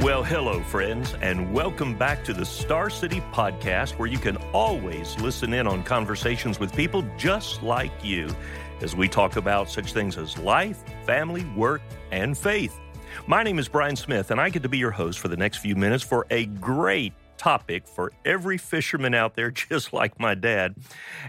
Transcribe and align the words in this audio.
Well, 0.00 0.22
hello, 0.22 0.62
friends, 0.62 1.14
and 1.20 1.52
welcome 1.52 1.98
back 1.98 2.22
to 2.26 2.32
the 2.32 2.46
Star 2.46 2.88
City 2.88 3.20
Podcast, 3.32 3.98
where 3.98 4.06
you 4.06 4.16
can 4.16 4.36
always 4.52 5.18
listen 5.18 5.52
in 5.52 5.66
on 5.66 5.82
conversations 5.82 6.60
with 6.60 6.72
people 6.72 7.04
just 7.16 7.64
like 7.64 7.90
you 8.04 8.30
as 8.80 8.94
we 8.94 9.08
talk 9.08 9.34
about 9.34 9.68
such 9.68 9.92
things 9.92 10.16
as 10.16 10.38
life, 10.38 10.84
family, 11.04 11.44
work, 11.56 11.82
and 12.12 12.38
faith. 12.38 12.78
My 13.26 13.42
name 13.42 13.58
is 13.58 13.66
Brian 13.66 13.96
Smith, 13.96 14.30
and 14.30 14.40
I 14.40 14.50
get 14.50 14.62
to 14.62 14.68
be 14.68 14.78
your 14.78 14.92
host 14.92 15.18
for 15.18 15.26
the 15.26 15.36
next 15.36 15.56
few 15.56 15.74
minutes 15.74 16.04
for 16.04 16.26
a 16.30 16.46
great 16.46 17.12
topic 17.38 17.86
for 17.86 18.12
every 18.24 18.58
fisherman 18.58 19.14
out 19.14 19.34
there, 19.34 19.50
just 19.70 19.92
like 19.92 20.20
my 20.20 20.34
dad, 20.34 20.76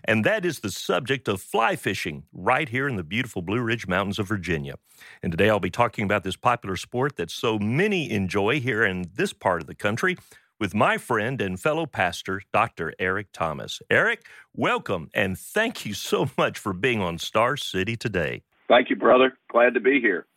and 0.04 0.26
that 0.26 0.46
is 0.46 0.60
the 0.60 0.72
subject 0.72 1.28
of 1.28 1.42
fly 1.42 1.76
fishing 1.76 2.24
right 2.34 2.68
here 2.68 2.88
in 2.88 2.96
the 2.96 3.04
beautiful 3.04 3.42
Blue 3.42 3.62
Ridge 3.62 3.88
Mountains 3.88 4.20
of 4.20 4.28
Virginia. 4.28 4.76
And 5.24 5.32
today 5.32 5.50
I'll 5.50 5.60
be 5.60 5.70
talking 5.70 6.04
about 6.04 6.24
this 6.24 6.36
popular 6.36 6.76
sport 6.76 7.16
that 7.16 7.32
so 7.32 7.58
many 7.58 8.12
enjoy 8.12 8.60
here 8.60 8.84
in 8.84 9.10
this 9.16 9.32
part 9.32 9.62
of 9.62 9.68
the 9.68 9.76
country 9.76 10.18
with 10.60 10.76
my 10.76 10.98
friend 10.98 11.40
and 11.40 11.60
fellow 11.60 11.86
pastor, 11.86 12.42
Dr. 12.52 12.94
Eric 13.00 13.28
Thomas. 13.32 13.82
Eric, 13.90 14.26
welcome 14.54 15.10
and 15.14 15.38
thank 15.38 15.86
you 15.86 15.94
so 15.94 16.30
much 16.38 16.60
for 16.60 16.74
being 16.74 17.02
on 17.02 17.18
Star 17.18 17.56
City 17.56 17.96
today. 17.96 18.44
Thank 18.68 18.90
you, 18.90 18.96
brother. 18.96 19.38
Glad 19.52 19.74
to 19.76 19.80
be 19.80 20.00
here. 20.00 20.28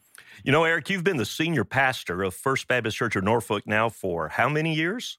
You 0.44 0.52
know, 0.52 0.64
Eric, 0.64 0.90
you've 0.90 1.04
been 1.04 1.18
the 1.18 1.26
senior 1.26 1.64
pastor 1.64 2.22
of 2.22 2.34
First 2.34 2.66
Baptist 2.66 2.96
Church 2.96 3.16
of 3.16 3.24
Norfolk 3.24 3.66
now 3.66 3.88
for 3.88 4.28
how 4.28 4.48
many 4.48 4.74
years? 4.74 5.18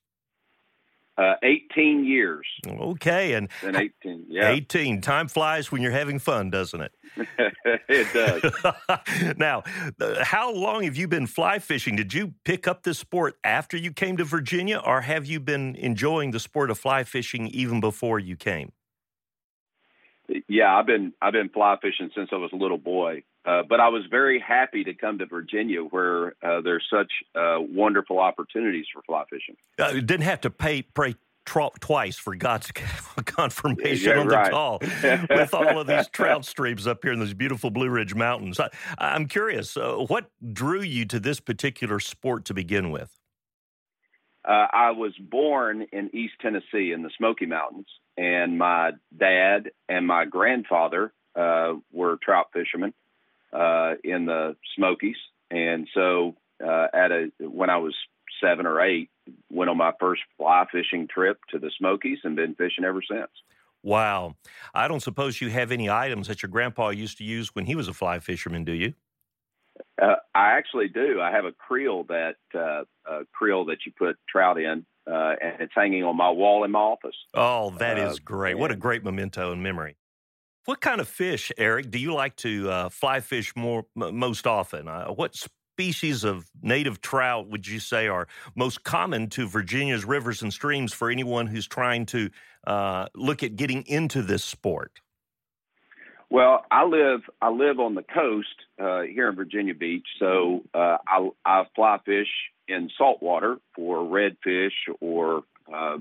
Uh, 1.16 1.35
18 1.44 2.05
years. 2.05 2.48
Okay, 2.67 3.34
and 3.34 3.48
and 3.62 3.76
18, 3.76 4.26
yeah. 4.30 4.49
18. 4.49 4.99
Time 5.02 5.27
flies 5.27 5.71
when 5.71 5.84
you're 5.84 5.91
having 5.91 6.17
fun, 6.17 6.49
doesn't 6.49 6.81
it? 6.81 6.91
it 7.88 8.08
does. 8.13 9.35
now, 9.38 9.62
uh, 10.02 10.23
how 10.23 10.52
long 10.52 10.84
have 10.84 10.98
you 10.98 11.07
been 11.07 11.27
fly 11.27 11.59
fishing? 11.59 11.95
Did 11.95 12.16
you 12.16 12.34
pick 12.45 12.68
up 12.68 12.81
this 12.81 12.98
sport 12.98 13.35
after 13.44 13.77
you 13.77 13.91
came 13.91 14.18
to 14.18 14.23
Virginia, 14.23 14.81
or 14.84 15.02
have 15.02 15.27
you 15.27 15.40
been 15.40 15.76
enjoying 15.76 16.32
the 16.32 16.40
sport 16.40 16.71
of 16.71 16.79
fly 16.79 17.04
fishing 17.04 17.48
even 17.49 17.80
before 17.80 18.18
you 18.18 18.35
came? 18.35 18.71
Yeah, 20.48 20.76
I've 20.76 20.87
been 20.87 21.13
I've 21.21 21.34
been 21.34 21.49
fly 21.49 21.77
fishing 21.80 22.09
since 22.15 22.30
I 22.32 22.37
was 22.37 22.52
a 22.54 22.55
little 22.55 22.80
boy. 22.80 23.24
Uh, 23.46 23.62
but 23.68 23.80
I 23.80 23.90
was 23.90 24.04
very 24.10 24.40
happy 24.40 24.84
to 24.86 24.94
come 24.94 25.18
to 25.18 25.26
Virginia, 25.26 25.82
where 25.82 26.34
uh, 26.41 26.62
there's 26.62 26.86
such 26.90 27.12
uh, 27.36 27.58
wonderful 27.60 28.20
opportunities 28.20 28.86
for 28.94 29.02
fly 29.02 29.24
fishing. 29.30 29.55
Uh, 29.77 29.91
didn't 29.94 30.22
have 30.22 30.41
to 30.41 30.49
pay 30.49 30.82
pray 30.82 31.16
twice 31.46 32.18
for 32.18 32.36
God's 32.36 32.71
confirmation 33.26 34.12
yeah, 34.12 34.20
on 34.20 34.27
right. 34.27 34.46
the 34.46 34.49
call 34.49 34.80
with 35.30 35.54
all 35.54 35.77
of 35.77 35.88
these 35.88 36.08
trout 36.08 36.46
streams 36.46 36.88
up 36.88 37.04
here 37.04 37.12
in 37.12 37.20
these 37.20 37.34
beautiful 37.34 37.70
Blue 37.70 37.90
Ridge 37.90 38.16
Mountains. 38.16 38.62
I, 38.62 38.70
am 38.98 39.27
curious, 39.27 39.76
uh, 39.76 39.96
what 40.08 40.32
drew 40.54 40.82
you 40.82 41.04
to 41.05 41.20
this 41.20 41.41
particular 41.41 41.99
sport 41.99 42.46
to 42.46 42.54
begin 42.54 42.91
with? 42.91 43.12
Uh, 44.46 44.68
I 44.71 44.91
was 44.91 45.14
born 45.18 45.86
in 45.91 46.10
East 46.16 46.36
Tennessee 46.41 46.94
in 46.94 47.02
the 47.04 47.12
Smoky 47.18 47.46
Mountains, 47.46 47.88
and 48.18 48.58
my 48.58 48.91
dad 49.18 49.71
and 49.90 50.08
my 50.08 50.24
grandfather 50.24 51.12
were 51.36 52.18
trout 52.24 52.48
fishermen 52.54 52.94
uh, 53.54 53.93
in 54.04 54.26
the 54.26 54.55
Smokies, 54.76 55.18
and 55.51 55.87
so 55.93 56.35
uh, 56.65 56.87
at 56.93 57.12
a 57.12 57.32
when 57.40 57.70
I 57.70 57.77
was 57.77 57.96
seven 58.41 58.65
or 58.65 58.82
eight, 58.82 59.09
went 59.49 59.70
on 59.70 59.77
my 59.77 59.93
first 59.99 60.21
fly 60.37 60.65
fishing 60.71 61.07
trip 61.07 61.40
to 61.51 61.59
the 61.59 61.71
Smokies, 61.77 62.20
and 62.24 62.35
been 62.35 62.55
fishing 62.55 62.84
ever 62.84 63.01
since. 63.09 63.31
Wow, 63.84 64.35
I 64.74 64.88
don't 64.88 65.01
suppose 65.01 65.41
you 65.41 65.50
have 65.50 65.72
any 65.72 65.90
items 65.90 66.28
that 66.28 66.41
your 66.41 66.50
grandpa 66.50 66.90
used 66.90 67.18
to 67.18 67.24
use 67.24 67.53
when 67.53 67.66
he 67.66 67.75
was 67.75 67.88
a 67.88 67.94
fly 67.94 68.19
fisherman, 68.19 68.63
do 68.63 68.72
you? 68.72 68.94
Uh, 70.01 70.16
I 70.34 70.51
actually 70.51 70.88
do. 70.88 71.19
I 71.22 71.31
have 71.31 71.46
a 71.46 71.51
creel 71.51 72.03
that 72.06 72.35
uh, 72.56 72.84
a 73.06 73.25
creel 73.34 73.66
that 73.66 73.79
you 73.85 73.91
put 73.97 74.18
trout 74.29 74.59
in, 74.59 74.85
uh, 75.06 75.35
and 75.41 75.62
it's 75.62 75.74
hanging 75.75 76.03
on 76.03 76.16
my 76.16 76.29
wall 76.29 76.63
in 76.63 76.72
my 76.72 76.79
office. 76.79 77.16
Oh, 77.34 77.72
that 77.79 77.97
is 77.97 78.19
great! 78.19 78.57
What 78.57 78.72
a 78.72 78.75
great 78.75 79.03
memento 79.03 79.51
and 79.51 79.62
memory. 79.62 79.96
What 80.66 80.79
kind 80.79 81.01
of 81.01 81.09
fish, 81.09 81.51
Eric, 81.57 81.91
do 81.91 82.00
you 82.00 82.13
like 82.13 82.38
to 82.38 82.69
uh, 82.69 82.90
fly 82.90 83.19
fish 83.19 83.53
more 83.56 83.85
m- 84.01 84.18
most 84.18 84.47
often? 84.47 84.88
Uh, 84.88 85.07
what 85.07 85.35
species 85.35 86.24
of 86.24 86.50
native 86.62 87.01
trout 87.01 87.50
would 87.50 87.68
you 87.68 87.81
say 87.81 88.07
are 88.07 88.29
most 88.56 88.84
common 88.85 89.29
to 89.31 89.46
Virginia's 89.46 90.06
rivers 90.06 90.41
and 90.41 90.53
streams 90.53 90.94
for 90.94 91.09
anyone 91.09 91.47
who's 91.47 91.68
trying 91.68 92.06
to 92.06 92.29
uh, 92.66 93.07
look 93.13 93.44
at 93.44 93.57
getting 93.57 93.85
into 93.88 94.22
this 94.22 94.44
sport? 94.44 95.02
Well, 96.29 96.66
I 96.72 96.85
live 96.85 97.22
I 97.41 97.50
live 97.50 97.79
on 97.79 97.96
the 97.96 98.02
coast 98.02 98.56
uh, 98.79 99.02
here 99.02 99.28
in 99.28 99.35
Virginia 99.35 99.75
Beach, 99.75 100.07
so 100.18 100.63
uh, 100.73 100.97
I, 101.06 101.29
I 101.46 101.63
fly 101.75 102.00
fish 102.06 102.29
in 102.69 102.90
saltwater 102.97 103.57
for 103.75 103.97
redfish 103.97 104.72
or 105.02 105.44
uh, 105.72 105.97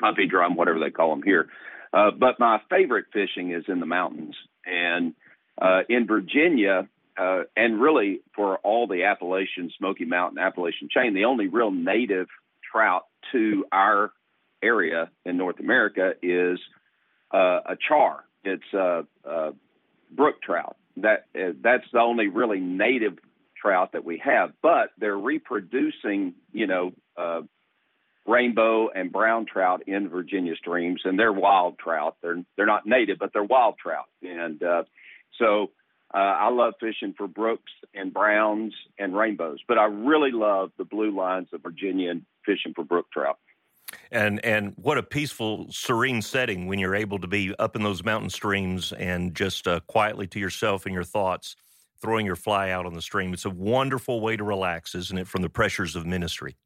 puppy 0.00 0.26
drum, 0.26 0.56
whatever 0.56 0.80
they 0.80 0.90
call 0.90 1.10
them 1.10 1.22
here. 1.22 1.50
Uh, 1.94 2.10
but 2.10 2.40
my 2.40 2.60
favorite 2.68 3.06
fishing 3.12 3.52
is 3.52 3.64
in 3.68 3.78
the 3.78 3.86
mountains. 3.86 4.34
And 4.66 5.14
uh, 5.60 5.82
in 5.88 6.06
Virginia, 6.06 6.88
uh, 7.16 7.42
and 7.56 7.80
really 7.80 8.20
for 8.34 8.58
all 8.58 8.88
the 8.88 9.04
Appalachian, 9.04 9.70
Smoky 9.78 10.04
Mountain, 10.04 10.38
Appalachian 10.38 10.88
chain, 10.90 11.14
the 11.14 11.26
only 11.26 11.46
real 11.46 11.70
native 11.70 12.26
trout 12.72 13.04
to 13.32 13.64
our 13.70 14.10
area 14.62 15.10
in 15.24 15.36
North 15.36 15.60
America 15.60 16.14
is 16.22 16.58
uh, 17.32 17.60
a 17.66 17.76
char. 17.88 18.24
It's 18.42 18.72
a, 18.72 19.06
a 19.24 19.52
brook 20.10 20.42
trout. 20.42 20.76
That 20.96 21.26
uh, 21.34 21.52
that's 21.62 21.84
the 21.92 22.00
only 22.00 22.28
really 22.28 22.60
native 22.60 23.18
trout 23.60 23.92
that 23.92 24.04
we 24.04 24.20
have. 24.24 24.52
But 24.62 24.90
they're 24.98 25.16
reproducing, 25.16 26.34
you 26.52 26.66
know, 26.66 26.92
uh, 27.16 27.42
rainbow 28.26 28.88
and 28.88 29.12
brown 29.12 29.46
trout 29.46 29.82
in 29.86 30.08
Virginia 30.08 30.56
streams, 30.56 31.02
and 31.04 31.18
they're 31.18 31.32
wild 31.32 31.78
trout. 31.78 32.16
They're 32.22 32.42
they're 32.56 32.66
not 32.66 32.86
native, 32.86 33.18
but 33.18 33.32
they're 33.32 33.44
wild 33.44 33.76
trout. 33.78 34.06
And 34.22 34.62
uh, 34.62 34.84
so 35.38 35.70
uh, 36.12 36.18
I 36.18 36.50
love 36.50 36.74
fishing 36.80 37.14
for 37.16 37.26
brooks 37.26 37.72
and 37.94 38.12
browns 38.12 38.72
and 38.98 39.16
rainbows, 39.16 39.58
but 39.66 39.78
I 39.78 39.84
really 39.84 40.30
love 40.30 40.70
the 40.78 40.84
blue 40.84 41.10
lines 41.10 41.48
of 41.52 41.62
Virginia 41.62 42.10
and 42.10 42.22
fishing 42.46 42.72
for 42.74 42.84
brook 42.84 43.06
trout. 43.12 43.38
And 44.10 44.44
and 44.44 44.72
what 44.76 44.98
a 44.98 45.02
peaceful, 45.02 45.66
serene 45.70 46.22
setting 46.22 46.66
when 46.66 46.78
you're 46.78 46.94
able 46.94 47.18
to 47.18 47.26
be 47.26 47.54
up 47.58 47.76
in 47.76 47.82
those 47.82 48.04
mountain 48.04 48.30
streams 48.30 48.92
and 48.92 49.34
just 49.34 49.68
uh, 49.68 49.80
quietly 49.86 50.26
to 50.28 50.40
yourself 50.40 50.86
and 50.86 50.94
your 50.94 51.04
thoughts, 51.04 51.56
throwing 52.00 52.26
your 52.26 52.36
fly 52.36 52.70
out 52.70 52.86
on 52.86 52.94
the 52.94 53.02
stream. 53.02 53.32
It's 53.32 53.44
a 53.44 53.50
wonderful 53.50 54.20
way 54.20 54.36
to 54.36 54.44
relax, 54.44 54.94
isn't 54.94 55.18
it, 55.18 55.28
from 55.28 55.42
the 55.42 55.50
pressures 55.50 55.94
of 55.94 56.06
ministry? 56.06 56.56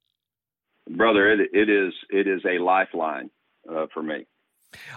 Brother, 0.96 1.32
it, 1.32 1.50
it 1.52 1.68
is 1.68 1.92
it 2.10 2.26
is 2.26 2.40
a 2.44 2.58
lifeline 2.58 3.30
uh, 3.70 3.86
for 3.92 4.02
me. 4.02 4.26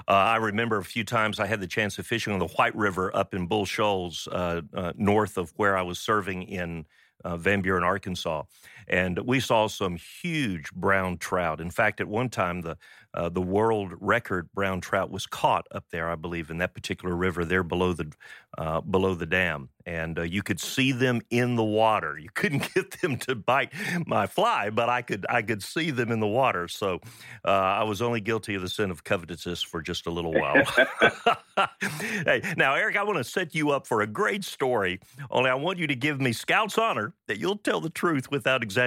Uh, 0.08 0.12
I 0.12 0.36
remember 0.36 0.78
a 0.78 0.84
few 0.84 1.04
times 1.06 1.40
I 1.40 1.46
had 1.46 1.62
the 1.62 1.68
chance 1.68 1.98
of 1.98 2.06
fishing 2.06 2.34
on 2.34 2.40
the 2.40 2.48
White 2.48 2.76
River 2.76 3.16
up 3.16 3.34
in 3.34 3.48
Bull 3.48 3.66
Shoals, 3.66 4.28
uh, 4.32 4.62
uh 4.74 4.94
north 4.96 5.38
of 5.38 5.54
where 5.56 5.78
I 5.78 5.82
was 5.82 6.00
serving 6.00 6.44
in 6.44 6.86
uh, 7.24 7.38
Van 7.38 7.62
Buren, 7.62 7.84
Arkansas, 7.84 8.44
and 8.92 9.18
we 9.20 9.40
saw 9.40 9.68
some 9.68 9.96
huge 9.96 10.72
brown 10.74 11.18
trout. 11.18 11.62
In 11.62 11.72
fact, 11.72 12.02
at 12.02 12.08
one 12.08 12.30
time 12.30 12.62
the 12.62 12.78
uh, 13.14 13.28
the 13.28 13.42
world 13.42 13.92
record 14.00 14.50
brown 14.54 14.80
trout 14.80 15.12
was 15.12 15.26
caught 15.26 15.68
up 15.72 15.84
there, 15.92 16.10
I 16.10 16.16
believe, 16.16 16.50
in 16.50 16.60
that 16.60 16.74
particular 16.74 17.14
river 17.14 17.44
there 17.44 17.64
below 17.64 17.94
the 17.94 18.12
uh, 18.58 18.82
below 18.82 19.16
the 19.16 19.26
dam, 19.26 19.70
and 19.86 20.20
uh, 20.20 20.22
you 20.22 20.42
could 20.44 20.60
see 20.60 20.92
them 20.92 21.22
in 21.30 21.56
the 21.56 21.64
water. 21.64 22.18
You 22.18 22.30
couldn't 22.34 22.74
get 22.74 23.02
them 23.02 23.18
to 23.20 23.36
bite 23.36 23.74
my 24.06 24.28
fly, 24.28 24.70
but 24.70 24.90
I 24.90 25.02
could 25.02 25.26
I 25.30 25.42
could 25.42 25.64
see 25.64 25.92
them 25.92 26.12
in 26.12 26.20
the 26.20 26.28
water. 26.28 26.68
So 26.68 27.00
uh, 27.46 27.50
I 27.50 27.84
was 27.84 28.02
only 28.02 28.22
guilty 28.22 28.56
of 28.56 28.62
the 28.62 28.70
sin 28.70 28.92
of 28.92 29.04
covetousness 29.04 29.62
for 29.62 29.82
just 29.82 30.06
a 30.08 30.12
little 30.12 30.34
while. 30.34 30.64
hey, 32.26 32.42
now 32.58 32.76
Eric, 32.76 32.96
I 32.98 33.04
want 33.04 33.18
to 33.18 33.24
set 33.24 33.54
you 33.54 33.72
up 33.72 33.88
for 33.88 34.02
a 34.02 34.08
great 34.08 34.44
story. 34.44 35.00
Only 35.30 35.50
I 35.50 35.56
want 35.56 35.80
you 35.80 35.88
to 35.88 35.96
give 35.96 36.22
me 36.22 36.32
Scout's 36.32 36.78
honor 36.78 37.14
that 37.28 37.40
you'll 37.40 37.58
tell 37.58 37.82
the 37.82 37.90
truth 37.90 38.32
without 38.32 38.64
exaggeration, 38.64 38.81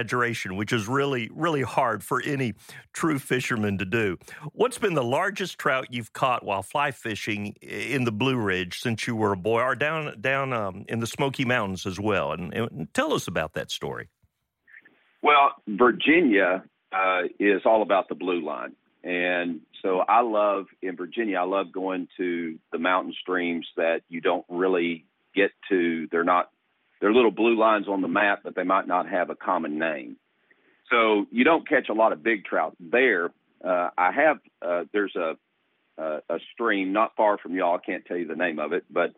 which 0.55 0.73
is 0.73 0.87
really 0.87 1.29
really 1.33 1.61
hard 1.61 2.03
for 2.03 2.21
any 2.21 2.53
true 2.93 3.19
fisherman 3.19 3.77
to 3.77 3.85
do. 3.85 4.17
What's 4.53 4.77
been 4.77 4.93
the 4.93 5.03
largest 5.03 5.57
trout 5.57 5.87
you've 5.89 6.13
caught 6.13 6.43
while 6.43 6.63
fly 6.63 6.91
fishing 6.91 7.55
in 7.61 8.03
the 8.03 8.11
Blue 8.11 8.37
Ridge 8.37 8.79
since 8.79 9.07
you 9.07 9.15
were 9.15 9.33
a 9.33 9.37
boy, 9.37 9.61
or 9.61 9.75
down 9.75 10.19
down 10.19 10.53
um, 10.53 10.85
in 10.87 10.99
the 10.99 11.07
Smoky 11.07 11.45
Mountains 11.45 11.85
as 11.85 11.99
well? 11.99 12.31
And, 12.31 12.53
and, 12.53 12.93
tell 12.93 13.13
us 13.13 13.27
about 13.27 13.53
that 13.53 13.71
story. 13.71 14.09
Well, 15.21 15.53
Virginia 15.67 16.63
uh, 16.91 17.23
is 17.39 17.61
all 17.65 17.81
about 17.81 18.09
the 18.09 18.15
blue 18.15 18.45
line, 18.45 18.73
and 19.03 19.61
so 19.81 19.99
I 19.99 20.21
love 20.21 20.65
in 20.81 20.95
Virginia. 20.95 21.37
I 21.37 21.43
love 21.43 21.71
going 21.71 22.07
to 22.17 22.57
the 22.71 22.79
mountain 22.79 23.13
streams 23.19 23.67
that 23.77 24.01
you 24.09 24.21
don't 24.21 24.45
really 24.49 25.05
get 25.35 25.51
to. 25.69 26.07
They're 26.11 26.23
not 26.23 26.49
they're 27.05 27.13
little 27.13 27.29
blue 27.29 27.55
lines 27.55 27.87
on 27.87 28.01
the 28.01 28.07
map, 28.07 28.39
but 28.43 28.55
they 28.55 28.63
might 28.63 28.87
not 28.87 29.07
have 29.07 29.29
a 29.29 29.35
common 29.35 29.77
name. 29.77 30.17
So 30.89 31.27
you 31.29 31.43
don't 31.43 31.69
catch 31.69 31.87
a 31.87 31.93
lot 31.93 32.13
of 32.13 32.23
big 32.23 32.45
trout 32.45 32.75
there, 32.79 33.29
uh, 33.63 33.91
I 33.95 34.11
have 34.11 34.37
uh, 34.59 34.85
there's 34.91 35.15
a, 35.15 35.35
a 35.99 36.39
stream 36.51 36.93
not 36.93 37.15
far 37.15 37.37
from 37.37 37.53
y'all. 37.53 37.75
I 37.75 37.85
can't 37.85 38.03
tell 38.07 38.17
you 38.17 38.25
the 38.25 38.35
name 38.35 38.57
of 38.57 38.73
it, 38.73 38.85
but 38.89 39.13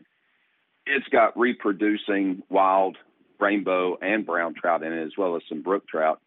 it's 0.85 1.07
got 1.07 1.39
reproducing 1.39 2.43
wild 2.49 2.97
rainbow 3.39 3.97
and 4.01 4.25
brown 4.25 4.53
trout 4.53 4.83
in 4.83 4.91
it, 4.91 5.05
as 5.05 5.13
well 5.17 5.37
as 5.37 5.43
some 5.47 5.61
brook 5.61 5.87
trout. 5.87 6.19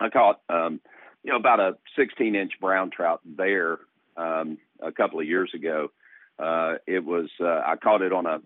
I 0.00 0.10
caught 0.10 0.42
um, 0.48 0.80
you 1.24 1.32
know 1.32 1.38
about 1.38 1.58
a 1.58 1.76
16 1.96 2.36
inch 2.36 2.52
brown 2.60 2.90
trout 2.90 3.20
there 3.24 3.78
um, 4.16 4.58
a 4.80 4.92
couple 4.92 5.18
of 5.18 5.26
years 5.26 5.50
ago. 5.56 5.88
Uh, 6.38 6.74
it 6.86 7.04
was 7.04 7.30
uh, 7.40 7.62
I 7.66 7.74
caught 7.82 8.02
it 8.02 8.12
on 8.12 8.26
a 8.26 8.38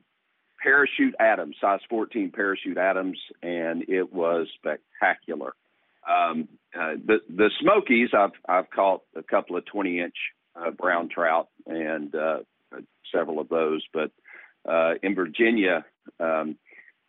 parachute 0.62 1.14
Adams, 1.20 1.56
size 1.60 1.81
14 1.88 2.32
parachute 2.34 2.78
Adams, 2.78 3.19
and 3.43 3.84
it 3.88 4.12
was 4.12 4.46
spectacular. 4.56 5.52
Um, 6.08 6.49
uh, 6.75 6.94
the 7.05 7.19
the 7.28 7.50
Smokies, 7.60 8.10
I've 8.16 8.32
I've 8.49 8.70
caught 8.70 9.02
a 9.16 9.22
couple 9.22 9.56
of 9.56 9.66
20 9.66 10.00
inch 10.00 10.14
uh, 10.56 10.70
brown 10.70 11.08
trout 11.08 11.49
and 11.66 12.14
uh, 12.14 12.38
several 13.12 13.40
of 13.40 13.49
those, 13.49 13.84
but 13.93 14.10
uh, 14.69 14.94
in 15.02 15.14
Virginia, 15.14 15.84
um, 16.20 16.56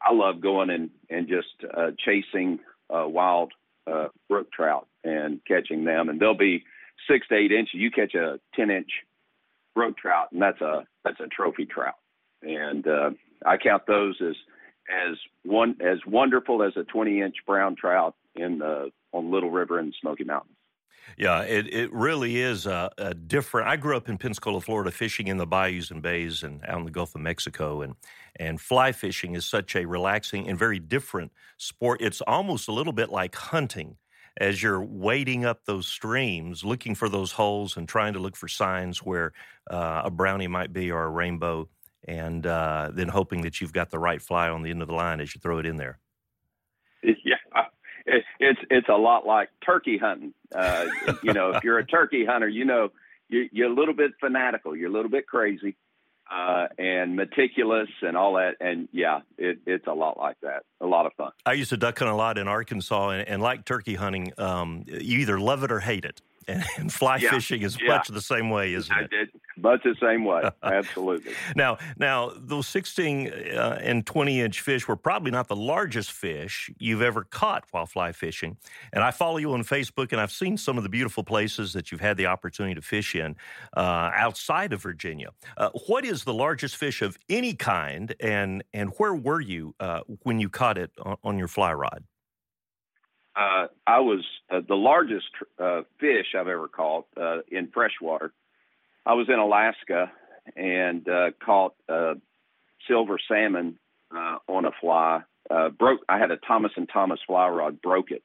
I 0.02 0.14
love 0.14 0.42
going 0.42 0.70
and 0.70 0.90
and 1.10 1.28
just 1.28 1.72
uh, 1.76 1.92
chasing 2.04 2.60
uh, 2.90 3.08
wild 3.08 3.54
uh, 3.88 4.08
brook 4.28 4.52
trout 4.52 4.88
and 5.04 5.42
catching 5.48 5.86
them, 5.86 6.10
and 6.10 6.20
they'll 6.20 6.38
be 6.38 6.64
six 7.10 7.28
to 7.30 7.36
eight 7.36 7.52
inches. 7.52 7.76
You 7.76 7.92
catch 7.92 8.16
a 8.16 8.40
10 8.56 8.70
inch 8.70 8.90
brook 9.76 9.98
trout, 9.98 10.32
and 10.32 10.42
that's 10.42 10.62
a 10.62 10.86
that's 11.04 11.20
a 11.20 11.28
trophy 11.28 11.66
trout, 11.66 11.96
and 12.42 12.88
uh, 12.88 13.12
I 13.46 13.58
count 13.58 13.84
those 13.88 14.18
as 14.22 14.36
as 14.90 15.18
one 15.44 15.78
as 15.82 16.00
wonderful 16.06 16.64
as 16.64 16.74
a 16.76 16.84
20 16.84 17.22
inch 17.22 17.36
brown 17.46 17.76
trout 17.76 18.16
in 18.36 18.60
the 18.60 18.92
on 19.14 19.32
Little 19.32 19.52
River 19.52 19.80
in 19.80 19.94
Smoky 20.00 20.24
Mountains. 20.24 20.56
Yeah, 21.18 21.42
it, 21.42 21.74
it 21.74 21.92
really 21.92 22.38
is 22.38 22.66
a, 22.66 22.92
a, 22.98 23.14
different. 23.14 23.68
I 23.68 23.78
grew 23.78 23.98
up 23.98 24.10
in 24.10 24.18
Pensacola, 24.18 24.62
Florida, 24.62 24.92
fishing 24.92 25.28
in 25.28 25.38
the 25.38 25.48
bayous 25.48 25.92
and 25.92 26.02
bays 26.02 26.44
and 26.44 26.64
out 26.66 26.80
in 26.80 26.86
the 26.86 26.92
Gulf 26.92 27.16
of 27.16 27.22
Mexico, 27.22 27.82
and 27.82 27.96
and 28.36 28.62
fly 28.62 28.92
fishing 28.92 29.36
is 29.36 29.46
such 29.46 29.76
a 29.76 29.86
relaxing 29.86 30.48
and 30.48 30.58
very 30.58 30.80
different 30.80 31.32
sport. 31.58 32.02
It's 32.02 32.22
almost 32.22 32.68
a 32.68 32.72
little 32.72 32.94
bit 32.94 33.10
like 33.10 33.36
hunting, 33.36 33.98
as 34.38 34.62
you're 34.62 34.82
wading 34.82 35.46
up 35.46 35.66
those 35.66 35.88
streams, 35.88 36.64
looking 36.64 36.96
for 36.96 37.10
those 37.10 37.34
holes 37.34 37.76
and 37.76 37.88
trying 37.88 38.14
to 38.14 38.20
look 38.20 38.36
for 38.36 38.48
signs 38.48 39.00
where 39.00 39.34
uh, 39.70 40.04
a 40.06 40.12
brownie 40.12 40.48
might 40.48 40.72
be 40.72 40.92
or 40.92 41.04
a 41.04 41.10
rainbow, 41.10 41.68
and 42.08 42.46
uh, 42.46 42.92
then 42.94 43.08
hoping 43.08 43.42
that 43.42 43.62
you've 43.62 43.74
got 43.74 43.90
the 43.90 44.00
right 44.00 44.22
fly 44.22 44.50
on 44.50 44.62
the 44.62 44.70
end 44.70 44.82
of 44.82 44.88
the 44.88 44.94
line 44.94 45.20
as 45.20 45.34
you 45.34 45.40
throw 45.42 45.60
it 45.60 45.66
in 45.66 45.78
there. 45.78 46.00
Yeah, 47.24 47.36
it's 48.40 48.60
it's 48.70 48.90
a 48.90 48.98
lot 48.98 49.26
like 49.26 49.50
turkey 49.64 49.98
hunting. 49.98 50.34
Uh, 50.54 50.88
you 51.22 51.34
know, 51.34 51.52
if 51.52 51.64
you're 51.64 51.78
a 51.78 51.86
turkey 51.86 52.26
hunter, 52.26 52.48
you 52.48 52.66
know 52.66 52.90
you, 53.30 53.48
you're 53.52 53.70
a 53.70 53.74
little 53.74 53.94
bit 53.94 54.12
fanatical, 54.20 54.76
you're 54.76 54.90
a 54.90 54.92
little 54.92 55.12
bit 55.12 55.28
crazy, 55.28 55.78
uh, 56.32 56.68
and 56.78 57.16
meticulous, 57.16 57.90
and 58.02 58.18
all 58.18 58.34
that. 58.36 58.56
And 58.60 58.90
yeah, 58.92 59.20
it, 59.38 59.60
it's 59.66 59.88
a 59.88 59.94
lot 59.94 60.18
like 60.18 60.38
that. 60.42 60.64
A 60.82 60.88
lot 60.88 61.06
of 61.06 61.14
fun. 61.14 61.32
I 61.46 61.54
used 61.54 61.70
to 61.70 61.78
duck 61.78 62.00
hunt 62.00 62.10
a 62.10 62.16
lot 62.16 62.38
in 62.38 62.48
Arkansas, 62.48 63.10
and, 63.10 63.28
and 63.28 63.42
like 63.42 63.66
turkey 63.66 63.96
hunting, 63.96 64.34
um, 64.38 64.86
you 64.88 65.20
either 65.20 65.40
love 65.40 65.64
it 65.64 65.72
or 65.72 65.80
hate 65.80 66.06
it 66.06 66.22
and, 66.50 66.64
and 66.78 66.94
fly 66.94 67.18
yeah, 67.18 67.30
fishing 67.32 67.62
is 67.62 67.78
yeah. 67.80 67.88
much 67.88 68.08
the 68.08 68.22
same 68.22 68.50
way, 68.50 68.74
isn't 68.74 68.96
it? 68.98 69.10
it? 69.12 69.30
Much 69.58 69.84
the 69.84 69.96
same 70.02 70.26
way, 70.26 70.50
absolutely. 70.64 71.34
now, 71.56 71.78
now 71.98 72.32
those 72.36 72.68
16 72.68 73.28
uh, 73.28 73.80
and 73.82 74.06
20 74.06 74.42
inch 74.42 74.62
fish 74.62 74.88
were 74.88 74.96
probably 74.96 75.32
not 75.32 75.48
the 75.48 75.56
largest 75.56 76.12
fish 76.12 76.70
you've 76.80 77.02
ever 77.02 77.24
caught 77.24 77.66
while 77.72 77.86
fly 77.86 78.12
fishing. 78.12 78.58
And 78.94 79.04
I 79.04 79.12
follow 79.12 79.38
you 79.38 79.54
on 79.54 79.64
Facebook, 79.64 80.12
and 80.12 80.22
I've 80.22 80.32
seen 80.32 80.58
some 80.58 80.78
of 80.78 80.84
the 80.84 80.90
beautiful 80.90 81.24
places 81.24 81.74
that 81.74 81.92
you've 81.92 82.02
had 82.02 82.18
the 82.18 82.26
opportunity 82.26 82.76
to 82.76 82.82
fish 82.82 83.16
in 83.16 83.36
uh, 83.76 84.12
outside 84.14 84.74
of 84.74 84.82
Virginia. 84.82 85.30
Uh, 85.58 85.70
what 85.88 86.06
is 86.06 86.24
the 86.24 86.34
largest 86.34 86.76
fish 86.76 87.02
of 87.02 87.18
any 87.30 87.54
kind, 87.54 88.16
and 88.20 88.64
and 88.74 88.92
where 88.98 89.14
were 89.14 89.42
you 89.42 89.76
uh, 89.80 90.02
when 90.24 90.40
you 90.40 90.50
caught 90.50 90.78
it 90.78 90.92
on, 91.02 91.18
on 91.24 91.38
your 91.38 91.48
fly 91.48 91.74
rod? 91.74 92.04
Uh, 93.40 93.68
I 93.88 94.00
was 94.02 94.26
uh, 94.50 94.60
the 94.68 94.76
largest 94.76 95.28
uh, 95.58 95.84
fish 96.00 96.36
I've 96.38 96.50
ever 96.50 96.68
caught 96.68 97.06
uh, 97.16 97.38
in 97.50 97.70
freshwater. 97.74 98.34
I 99.06 99.14
was 99.14 99.30
in 99.30 99.40
Alaska 99.40 100.12
and 100.58 101.08
uh, 101.08 101.32
caught 101.44 101.74
uh, 101.88 102.16
silver 102.86 103.18
salmon 103.30 103.80
uh, 104.14 104.40
on 104.50 104.66
a 104.66 104.72
fly. 104.82 105.22
Uh, 105.50 105.70
broke. 105.70 106.02
I 106.10 106.18
had 106.18 106.32
a 106.32 106.38
Thomas 106.38 106.74
and 106.76 106.90
Thomas 106.92 107.20
fly 107.26 107.48
rod. 107.48 107.82
Broke 107.82 108.12
it. 108.12 108.24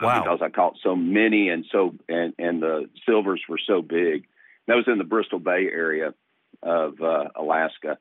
Wow. 0.00 0.22
because 0.22 0.40
I 0.42 0.50
caught 0.50 0.76
so 0.82 0.94
many 0.94 1.48
and 1.48 1.64
so 1.70 1.94
and 2.08 2.34
and 2.38 2.62
the 2.62 2.88
silvers 3.06 3.42
were 3.48 3.60
so 3.64 3.82
big. 3.82 4.26
That 4.66 4.74
was 4.74 4.84
in 4.88 4.98
the 4.98 5.04
Bristol 5.04 5.38
Bay 5.38 5.68
area 5.70 6.14
of 6.62 7.00
uh, 7.02 7.28
Alaska. 7.36 7.98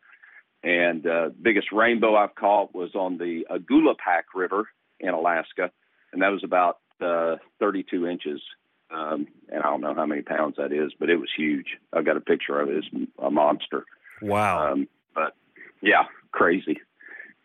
And 0.63 1.03
the 1.03 1.33
biggest 1.39 1.71
rainbow 1.71 2.15
I've 2.15 2.35
caught 2.35 2.73
was 2.73 2.95
on 2.95 3.17
the 3.17 3.45
Agulupak 3.51 4.23
River 4.33 4.69
in 4.99 5.09
Alaska 5.09 5.71
and 6.15 6.23
that 6.23 6.31
was 6.31 6.43
about 6.45 6.77
uh, 7.01 7.35
32 7.59 8.07
inches. 8.07 8.41
Um, 8.89 9.27
and 9.49 9.61
I 9.61 9.65
don't 9.65 9.81
know 9.81 9.93
how 9.93 10.05
many 10.05 10.21
pounds 10.21 10.55
that 10.57 10.71
is, 10.71 10.93
but 10.97 11.09
it 11.09 11.17
was 11.17 11.29
huge. 11.35 11.65
I've 11.91 12.05
got 12.05 12.15
a 12.15 12.21
picture 12.21 12.59
of 12.59 12.69
it. 12.69 12.77
It's 12.77 13.09
a 13.21 13.29
monster. 13.29 13.83
Wow. 14.21 14.71
Um, 14.71 14.87
but 15.13 15.33
yeah, 15.81 16.03
crazy, 16.31 16.79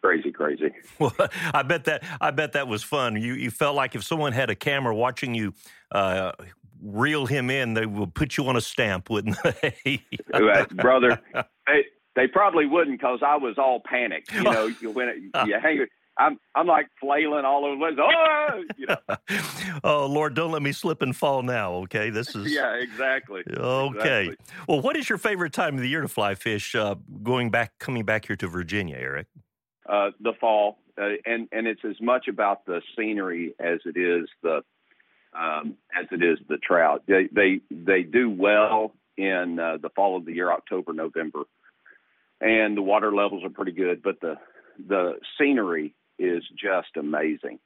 crazy, 0.03 0.31
crazy. 0.31 0.71
Well, 1.01 1.13
I 1.53 1.63
bet 1.65 1.85
that 1.85 2.05
I 2.21 2.31
bet 2.31 2.53
that 2.53 2.69
was 2.69 2.85
fun. 2.85 3.21
You 3.21 3.35
you 3.35 3.51
felt 3.51 3.75
like 3.75 3.97
if 3.97 4.05
someone 4.05 4.33
had 4.33 4.51
a 4.51 4.55
camera 4.55 4.95
watching 4.95 5.35
you 5.35 5.53
uh, 5.91 6.33
reel 6.81 7.27
him 7.27 7.51
in, 7.51 7.75
they 7.75 7.87
would 7.87 8.15
put 8.15 8.37
you 8.37 8.47
on 8.47 8.57
a 8.57 8.61
stamp, 8.61 9.11
wouldn't 9.11 9.37
they? 9.85 10.05
Brother, 10.75 11.21
they 11.67 11.87
they 12.15 12.29
probably 12.29 12.67
wouldn't 12.67 13.01
because 13.01 13.21
I 13.27 13.37
was 13.37 13.57
all 13.59 13.81
panicked. 13.85 14.33
You 14.33 14.43
know, 14.43 14.67
you, 14.81 14.91
when 14.91 15.09
it, 15.09 15.17
you 15.47 15.59
hang 15.61 15.81
I'm 16.21 16.39
I'm 16.55 16.67
like 16.67 16.89
flailing 17.01 17.47
all 17.47 17.65
over 17.65 17.91
the 17.91 17.97
place. 17.97 17.99
Oh, 17.99 18.65
you 18.77 18.87
know. 18.87 19.81
oh 19.85 20.07
Lord, 20.07 20.35
don't 20.35 20.53
let 20.53 20.61
me 20.61 20.73
slip 20.73 21.01
and 21.01 21.17
fall 21.17 21.43
now. 21.43 21.73
Okay, 21.85 22.11
this 22.11 22.37
is 22.37 22.53
yeah, 22.53 22.75
exactly. 22.75 23.43
Okay. 23.49 24.29
Exactly. 24.29 24.37
Well, 24.69 24.83
what 24.83 24.97
is 24.97 25.09
your 25.09 25.19
favorite 25.19 25.55
time 25.55 25.77
of 25.77 25.81
the 25.81 25.89
year 25.89 26.03
to 26.03 26.09
fly 26.09 26.35
fish? 26.35 26.75
Uh, 26.75 26.97
going 27.23 27.51
back, 27.51 27.79
coming 27.79 28.05
back 28.05 28.27
here 28.27 28.37
to 28.37 28.49
Virginia, 28.49 28.97
Eric. 28.97 29.29
Uh, 29.89 30.11
the 30.21 30.35
fall, 30.39 30.79
uh, 31.01 31.09
and 31.25 31.49
and 31.53 31.67
it's 31.67 31.81
as 31.89 31.97
much 32.03 32.29
about 32.29 32.67
the 32.67 32.83
scenery 32.97 33.55
as 33.59 33.79
it 33.87 33.97
is 33.97 34.29
the 34.43 34.63
um, 35.33 35.77
as 35.99 36.07
it 36.13 36.23
is 36.23 36.39
the 36.49 36.59
trout. 36.59 37.03
They 37.09 37.29
they 37.33 37.61
they 37.71 38.03
do 38.03 38.29
well 38.29 38.93
in 39.17 39.59
uh, 39.59 39.79
the 39.81 39.89
fall 39.89 40.19
of 40.19 40.27
the 40.27 40.35
year, 40.35 40.53
October, 40.53 40.93
November, 40.93 41.45
and 42.43 42.77
the 42.77 42.83
water 42.83 43.11
levels 43.11 43.43
are 43.43 43.51
pretty 43.51 43.73
good. 43.73 44.03
But 44.03 44.21
the 44.21 44.37
the 44.87 45.15
scenery 45.39 45.95
is 46.21 46.45
just 46.51 46.97
amazing. 46.97 47.59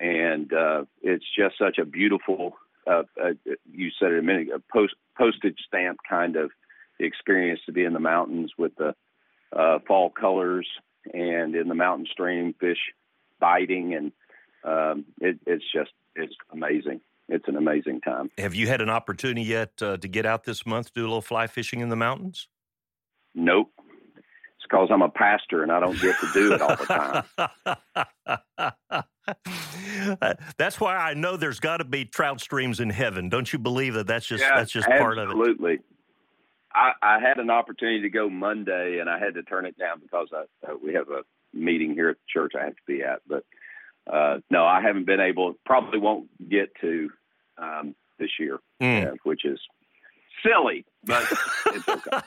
And 0.00 0.52
uh, 0.52 0.84
it's 1.02 1.24
just 1.36 1.58
such 1.58 1.78
a 1.78 1.84
beautiful, 1.84 2.56
uh, 2.86 3.02
uh, 3.22 3.32
you 3.70 3.90
said 3.98 4.12
it 4.12 4.18
a 4.18 4.22
minute, 4.22 4.48
a 4.54 4.60
post, 4.72 4.94
postage 5.16 5.58
stamp 5.66 5.98
kind 6.08 6.36
of 6.36 6.50
experience 6.98 7.60
to 7.66 7.72
be 7.72 7.84
in 7.84 7.92
the 7.92 8.00
mountains 8.00 8.52
with 8.56 8.72
the 8.76 8.94
uh, 9.54 9.78
fall 9.86 10.10
colors 10.10 10.66
and 11.12 11.54
in 11.54 11.68
the 11.68 11.74
mountain 11.74 12.06
stream, 12.10 12.54
fish 12.58 12.78
biting. 13.38 13.94
And 13.94 14.12
um, 14.64 15.04
it, 15.20 15.38
it's 15.46 15.64
just, 15.72 15.90
it's 16.16 16.34
amazing. 16.50 17.02
It's 17.28 17.46
an 17.46 17.56
amazing 17.56 18.00
time. 18.00 18.30
Have 18.38 18.54
you 18.54 18.66
had 18.66 18.80
an 18.80 18.90
opportunity 18.90 19.42
yet 19.42 19.80
uh, 19.82 19.98
to 19.98 20.08
get 20.08 20.26
out 20.26 20.44
this 20.44 20.66
month 20.66 20.92
do 20.94 21.02
a 21.02 21.02
little 21.02 21.20
fly 21.20 21.46
fishing 21.46 21.80
in 21.80 21.90
the 21.90 21.96
mountains? 21.96 22.48
Nope 23.34 23.70
because 24.70 24.88
I'm 24.90 25.02
a 25.02 25.08
pastor 25.08 25.62
and 25.62 25.72
I 25.72 25.80
don't 25.80 26.00
get 26.00 26.18
to 26.20 26.28
do 26.32 26.52
it 26.54 26.62
all 26.62 26.76
the 26.76 27.24
time. 30.06 30.44
that's 30.58 30.80
why 30.80 30.96
I 30.96 31.14
know 31.14 31.36
there's 31.36 31.60
got 31.60 31.78
to 31.78 31.84
be 31.84 32.04
trout 32.04 32.40
streams 32.40 32.78
in 32.80 32.90
heaven. 32.90 33.28
Don't 33.28 33.52
you 33.52 33.58
believe 33.58 33.94
that? 33.94 34.06
That's 34.06 34.26
just 34.26 34.42
yeah, 34.42 34.56
that's 34.56 34.70
just 34.70 34.86
absolutely. 34.88 35.16
part 35.16 35.18
of 35.18 35.30
it. 35.30 35.32
Absolutely. 35.32 35.78
I, 36.72 36.92
I, 37.02 37.18
had 37.18 37.38
an 37.38 37.50
opportunity 37.50 38.02
to 38.02 38.10
go 38.10 38.30
Monday 38.30 38.98
and 39.00 39.10
I 39.10 39.18
had 39.18 39.34
to 39.34 39.42
turn 39.42 39.66
it 39.66 39.76
down 39.76 39.98
because 40.00 40.28
I, 40.32 40.44
uh, 40.70 40.74
we 40.82 40.94
have 40.94 41.08
a 41.08 41.22
meeting 41.52 41.94
here 41.94 42.10
at 42.10 42.16
the 42.16 42.22
church 42.32 42.52
I 42.56 42.64
have 42.64 42.76
to 42.76 42.82
be 42.86 43.02
at. 43.02 43.22
But 43.26 43.44
uh, 44.12 44.38
no, 44.50 44.64
I 44.64 44.80
haven't 44.80 45.06
been 45.06 45.20
able. 45.20 45.54
Probably 45.66 45.98
won't 45.98 46.28
get 46.48 46.68
to 46.80 47.10
um, 47.58 47.96
this 48.20 48.30
year, 48.38 48.60
mm. 48.80 49.08
uh, 49.08 49.16
which 49.24 49.44
is 49.44 49.58
silly, 50.44 50.84
but 51.04 51.24
it's 51.66 51.88
okay. 51.88 52.20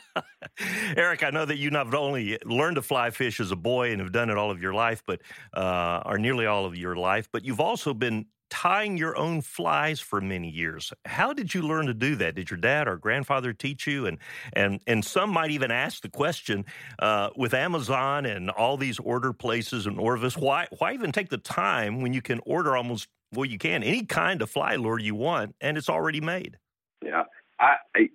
Eric, 0.95 1.23
I 1.23 1.29
know 1.29 1.45
that 1.45 1.57
you 1.57 1.69
not 1.69 1.93
only 1.93 2.37
learned 2.45 2.75
to 2.75 2.81
fly 2.81 3.09
fish 3.09 3.39
as 3.39 3.51
a 3.51 3.55
boy 3.55 3.91
and 3.91 4.01
have 4.01 4.11
done 4.11 4.29
it 4.29 4.37
all 4.37 4.51
of 4.51 4.61
your 4.61 4.73
life, 4.73 5.03
but 5.05 5.21
uh, 5.53 6.03
or 6.05 6.17
nearly 6.17 6.45
all 6.45 6.65
of 6.65 6.75
your 6.75 6.95
life, 6.95 7.29
but 7.31 7.45
you've 7.45 7.59
also 7.59 7.93
been 7.93 8.25
tying 8.53 8.97
your 8.97 9.17
own 9.17 9.41
flies 9.41 9.99
for 9.99 10.21
many 10.21 10.47
years. 10.47 10.93
How 11.05 11.33
did 11.33 11.55
you 11.55 11.63
learn 11.63 11.87
to 11.87 11.93
do 11.93 12.15
that? 12.17 12.35
Did 12.35 12.51
your 12.51 12.59
dad 12.59 12.87
or 12.87 12.97
grandfather 12.97 13.51
teach 13.51 13.87
you? 13.87 14.05
And 14.05 14.19
and 14.53 14.79
and 14.85 15.03
some 15.03 15.31
might 15.31 15.49
even 15.49 15.71
ask 15.71 16.03
the 16.03 16.09
question 16.09 16.65
uh, 16.99 17.29
with 17.35 17.55
Amazon 17.55 18.27
and 18.27 18.51
all 18.51 18.77
these 18.77 18.99
order 18.99 19.33
places 19.33 19.87
and 19.87 19.99
Orvis, 19.99 20.37
why 20.37 20.67
why 20.77 20.93
even 20.93 21.11
take 21.11 21.29
the 21.29 21.39
time 21.39 22.01
when 22.01 22.13
you 22.13 22.21
can 22.21 22.39
order 22.45 22.77
almost 22.77 23.07
well 23.33 23.45
you 23.45 23.57
can 23.57 23.81
any 23.81 24.05
kind 24.05 24.43
of 24.43 24.51
fly 24.51 24.75
lure 24.75 24.99
you 24.99 25.15
want 25.15 25.55
and 25.59 25.75
it's 25.75 25.89
already 25.89 26.21
made? 26.21 26.59
Yeah, 27.03 27.23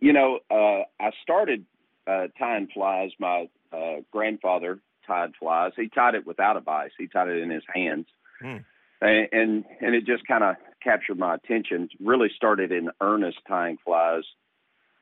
you 0.00 0.12
know, 0.12 0.40
uh, 0.50 0.82
I 1.00 1.10
started 1.22 1.64
uh, 2.06 2.28
tying 2.38 2.68
flies. 2.72 3.10
My 3.18 3.48
uh, 3.72 3.96
grandfather 4.12 4.80
tied 5.06 5.32
flies. 5.38 5.72
He 5.76 5.88
tied 5.88 6.14
it 6.14 6.26
without 6.26 6.56
a 6.56 6.60
vise. 6.60 6.90
He 6.98 7.06
tied 7.08 7.28
it 7.28 7.42
in 7.42 7.50
his 7.50 7.62
hands, 7.72 8.06
hmm. 8.40 8.58
and, 9.00 9.28
and, 9.32 9.64
and 9.80 9.94
it 9.94 10.06
just 10.06 10.26
kind 10.26 10.44
of 10.44 10.56
captured 10.82 11.18
my 11.18 11.34
attention 11.34 11.88
really 12.00 12.28
started 12.34 12.72
in 12.72 12.90
earnest 13.00 13.38
tying 13.46 13.78
flies 13.84 14.24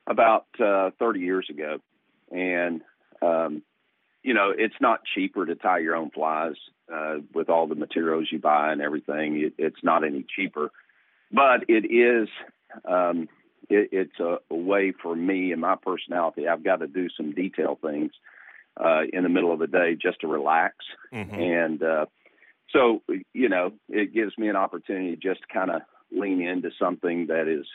about 0.07 0.45
uh, 0.63 0.91
30 0.99 1.19
years 1.19 1.47
ago. 1.49 1.77
And, 2.31 2.81
um, 3.21 3.61
you 4.23 4.33
know, 4.33 4.51
it's 4.55 4.75
not 4.81 5.01
cheaper 5.13 5.45
to 5.45 5.55
tie 5.55 5.79
your 5.79 5.95
own 5.95 6.09
flies 6.11 6.55
uh, 6.93 7.17
with 7.33 7.49
all 7.49 7.67
the 7.67 7.75
materials 7.75 8.27
you 8.31 8.39
buy 8.39 8.71
and 8.71 8.81
everything. 8.81 9.37
It, 9.37 9.53
it's 9.57 9.83
not 9.83 10.03
any 10.03 10.25
cheaper, 10.35 10.71
but 11.31 11.65
it 11.67 11.85
is. 11.85 12.27
Um, 12.85 13.29
it, 13.69 13.89
it's 13.91 14.19
a, 14.19 14.37
a, 14.49 14.55
way 14.55 14.93
for 15.01 15.15
me 15.15 15.51
and 15.51 15.61
my 15.61 15.75
personality. 15.75 16.47
I've 16.47 16.63
got 16.63 16.77
to 16.77 16.87
do 16.87 17.07
some 17.15 17.33
detail 17.33 17.77
things 17.81 18.11
uh, 18.77 19.01
in 19.11 19.23
the 19.23 19.29
middle 19.29 19.51
of 19.51 19.59
the 19.59 19.67
day 19.67 19.97
just 19.99 20.21
to 20.21 20.27
relax, 20.27 20.75
mm-hmm. 21.13 21.33
and 21.33 21.83
uh, 21.83 22.05
so 22.71 23.01
you 23.33 23.49
know 23.49 23.73
it 23.89 24.13
gives 24.13 24.37
me 24.37 24.49
an 24.49 24.55
opportunity 24.55 25.15
just 25.15 25.21
to 25.21 25.29
just 25.29 25.49
kind 25.49 25.71
of 25.71 25.81
lean 26.11 26.41
into 26.41 26.69
something 26.79 27.27
that 27.27 27.47
is 27.47 27.65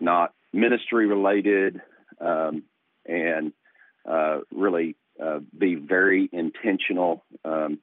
not 0.00 0.32
ministry 0.52 1.06
related 1.06 1.80
um, 2.20 2.62
and 3.06 3.52
uh, 4.08 4.38
really 4.52 4.96
uh, 5.22 5.38
be 5.56 5.74
very 5.74 6.28
intentional. 6.32 7.24
Um, 7.44 7.78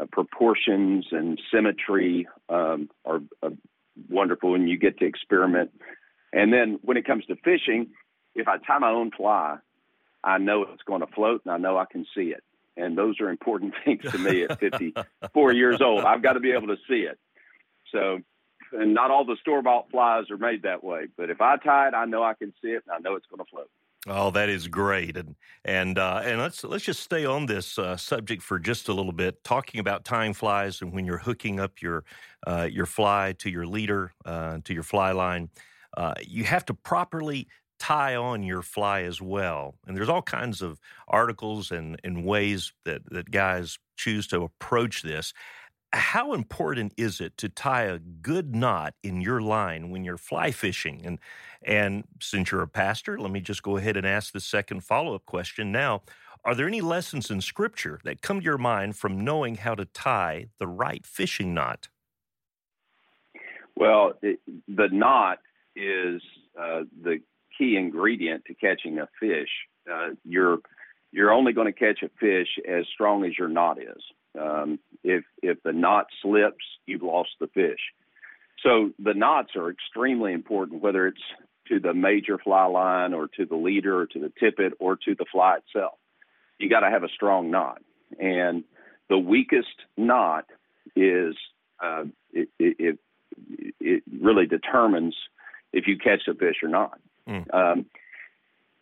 uh, 0.00 0.06
proportions 0.10 1.06
and 1.10 1.40
symmetry 1.52 2.26
um, 2.48 2.88
are 3.04 3.20
wonderful, 4.08 4.54
and 4.54 4.68
you 4.68 4.78
get 4.78 4.98
to 4.98 5.04
experiment. 5.04 5.70
And 6.32 6.52
then 6.52 6.78
when 6.82 6.96
it 6.96 7.06
comes 7.06 7.24
to 7.26 7.36
fishing, 7.36 7.88
if 8.34 8.48
I 8.48 8.58
tie 8.58 8.78
my 8.78 8.90
own 8.90 9.10
fly, 9.10 9.58
I 10.22 10.38
know 10.38 10.62
it's 10.62 10.82
going 10.82 11.00
to 11.00 11.06
float, 11.08 11.42
and 11.44 11.52
I 11.52 11.56
know 11.56 11.78
I 11.78 11.86
can 11.90 12.06
see 12.14 12.32
it. 12.32 12.44
And 12.76 12.96
those 12.96 13.20
are 13.20 13.28
important 13.28 13.74
things 13.84 14.02
to 14.10 14.18
me 14.18 14.44
at 14.44 14.60
54 14.60 15.52
years 15.52 15.80
old. 15.80 16.04
I've 16.04 16.22
got 16.22 16.34
to 16.34 16.40
be 16.40 16.52
able 16.52 16.68
to 16.68 16.76
see 16.88 17.00
it. 17.00 17.18
So 17.92 18.20
and 18.72 18.94
not 18.94 19.10
all 19.10 19.24
the 19.24 19.36
store 19.40 19.62
bought 19.62 19.90
flies 19.90 20.30
are 20.30 20.38
made 20.38 20.62
that 20.62 20.82
way. 20.82 21.06
But 21.16 21.30
if 21.30 21.40
I 21.40 21.56
tie 21.56 21.88
it, 21.88 21.94
I 21.94 22.04
know 22.04 22.22
I 22.22 22.34
can 22.34 22.52
see 22.62 22.68
it, 22.68 22.84
and 22.86 22.94
I 22.94 22.98
know 22.98 23.16
it's 23.16 23.26
going 23.26 23.44
to 23.44 23.50
float. 23.50 23.70
Oh, 24.06 24.30
that 24.30 24.48
is 24.48 24.66
great, 24.66 25.16
and 25.18 25.36
and 25.64 25.98
uh, 25.98 26.22
and 26.24 26.40
let's 26.40 26.64
let's 26.64 26.84
just 26.84 27.02
stay 27.02 27.26
on 27.26 27.44
this 27.44 27.78
uh, 27.78 27.98
subject 27.98 28.42
for 28.42 28.58
just 28.58 28.88
a 28.88 28.94
little 28.94 29.12
bit, 29.12 29.44
talking 29.44 29.78
about 29.78 30.04
tying 30.06 30.32
flies 30.32 30.80
and 30.80 30.92
when 30.92 31.04
you're 31.04 31.18
hooking 31.18 31.60
up 31.60 31.82
your 31.82 32.04
uh, 32.46 32.66
your 32.70 32.86
fly 32.86 33.34
to 33.38 33.50
your 33.50 33.66
leader 33.66 34.12
uh, 34.24 34.58
to 34.64 34.72
your 34.72 34.82
fly 34.82 35.12
line, 35.12 35.50
uh, 35.96 36.14
you 36.26 36.44
have 36.44 36.64
to 36.66 36.74
properly 36.74 37.48
tie 37.78 38.14
on 38.14 38.42
your 38.42 38.62
fly 38.62 39.02
as 39.02 39.20
well. 39.22 39.74
And 39.86 39.96
there's 39.96 40.08
all 40.08 40.22
kinds 40.22 40.60
of 40.60 40.78
articles 41.08 41.70
and, 41.70 41.98
and 42.04 42.24
ways 42.24 42.72
that, 42.84 43.02
that 43.10 43.30
guys 43.30 43.78
choose 43.96 44.26
to 44.28 44.42
approach 44.42 45.02
this 45.02 45.32
how 45.92 46.34
important 46.34 46.92
is 46.96 47.20
it 47.20 47.36
to 47.38 47.48
tie 47.48 47.84
a 47.84 47.98
good 47.98 48.54
knot 48.54 48.94
in 49.02 49.20
your 49.20 49.40
line 49.40 49.90
when 49.90 50.04
you're 50.04 50.16
fly 50.16 50.50
fishing? 50.50 51.02
And 51.04 51.18
and 51.62 52.04
since 52.20 52.50
you're 52.50 52.62
a 52.62 52.68
pastor, 52.68 53.18
let 53.18 53.30
me 53.30 53.40
just 53.40 53.62
go 53.62 53.76
ahead 53.76 53.96
and 53.96 54.06
ask 54.06 54.32
the 54.32 54.40
second 54.40 54.82
follow-up 54.82 55.26
question 55.26 55.72
now. 55.72 56.02
Are 56.42 56.54
there 56.54 56.66
any 56.66 56.80
lessons 56.80 57.30
in 57.30 57.42
scripture 57.42 58.00
that 58.04 58.22
come 58.22 58.40
to 58.40 58.44
your 58.44 58.56
mind 58.56 58.96
from 58.96 59.22
knowing 59.22 59.56
how 59.56 59.74
to 59.74 59.84
tie 59.84 60.46
the 60.58 60.66
right 60.66 61.04
fishing 61.04 61.52
knot? 61.52 61.88
Well, 63.76 64.14
it, 64.22 64.40
the 64.66 64.88
knot 64.90 65.40
is 65.76 66.22
uh, 66.58 66.82
the 67.02 67.20
key 67.56 67.76
ingredient 67.76 68.44
to 68.46 68.54
catching 68.54 68.98
a 68.98 69.08
fish. 69.18 69.48
Uh, 69.90 70.10
you're 70.24 70.58
you're 71.12 71.32
only 71.32 71.52
going 71.52 71.66
to 71.66 71.78
catch 71.78 72.02
a 72.02 72.10
fish 72.20 72.48
as 72.68 72.84
strong 72.92 73.24
as 73.24 73.32
your 73.36 73.48
knot 73.48 73.78
is. 73.78 74.02
Um, 74.40 74.78
if 75.02 75.24
if 75.42 75.62
the 75.62 75.72
knot 75.72 76.06
slips, 76.22 76.64
you've 76.86 77.02
lost 77.02 77.30
the 77.40 77.48
fish. 77.48 77.80
So 78.62 78.90
the 78.98 79.14
knots 79.14 79.50
are 79.56 79.70
extremely 79.70 80.32
important, 80.32 80.82
whether 80.82 81.06
it's 81.06 81.22
to 81.68 81.80
the 81.80 81.94
major 81.94 82.38
fly 82.38 82.66
line 82.66 83.14
or 83.14 83.28
to 83.36 83.46
the 83.46 83.56
leader 83.56 84.00
or 84.00 84.06
to 84.06 84.18
the 84.18 84.32
tippet 84.38 84.74
or 84.78 84.96
to 84.96 85.14
the 85.14 85.24
fly 85.30 85.58
itself. 85.58 85.98
You 86.58 86.68
got 86.68 86.80
to 86.80 86.90
have 86.90 87.04
a 87.04 87.08
strong 87.08 87.50
knot, 87.50 87.82
and 88.18 88.64
the 89.08 89.18
weakest 89.18 89.68
knot 89.96 90.44
is 90.94 91.34
uh, 91.82 92.04
it, 92.32 92.48
it, 92.58 92.98
it, 93.80 94.02
really 94.20 94.46
determines 94.46 95.16
if 95.72 95.86
you 95.86 95.96
catch 95.96 96.22
the 96.26 96.34
fish 96.34 96.56
or 96.62 96.68
not. 96.68 96.98
Mm. 97.28 97.54
Um, 97.54 97.86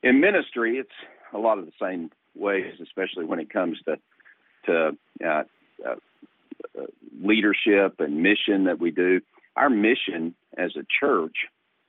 in 0.03 0.21
ministry, 0.21 0.79
it's 0.79 0.91
a 1.33 1.39
lot 1.39 1.59
of 1.59 1.67
the 1.67 1.73
same 1.81 2.11
ways, 2.35 2.75
especially 2.83 3.25
when 3.25 3.41
it 3.41 3.51
comes 3.51 3.79
to 3.85 3.99
to 4.67 4.97
uh, 5.25 5.43
uh, 5.87 5.95
leadership 7.23 8.01
and 8.01 8.23
mission 8.23 8.65
that 8.65 8.79
we 8.81 8.91
do. 8.91 9.21
Our 9.57 9.71
mission 9.71 10.35
as 10.57 10.73
a 10.77 10.85
church 11.01 11.37